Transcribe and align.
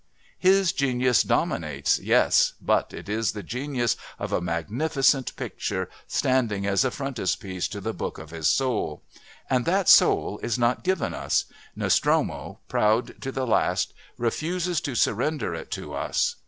His 0.39 0.73
genius 0.73 1.21
dominates, 1.21 1.99
yes 1.99 2.53
but 2.59 2.91
it 2.91 3.07
is 3.07 3.33
the 3.33 3.43
genius 3.43 3.95
of 4.17 4.33
a 4.33 4.41
magnificent 4.41 5.35
picture 5.35 5.89
standing 6.07 6.65
as 6.65 6.83
a 6.83 6.89
frontispiece 6.89 7.67
to 7.67 7.79
the 7.79 7.93
book 7.93 8.17
of 8.17 8.31
his 8.31 8.47
soul. 8.47 9.03
And 9.47 9.63
that 9.65 9.87
soul 9.87 10.39
is 10.41 10.57
not 10.57 10.83
given 10.83 11.13
us 11.13 11.45
Nostromo, 11.75 12.57
proud 12.67 13.21
to 13.21 13.31
the 13.31 13.45
last, 13.45 13.93
refuses 14.17 14.81
to 14.81 14.95
surrender 14.95 15.53
it 15.53 15.69
to 15.73 15.93
us. 15.93 16.35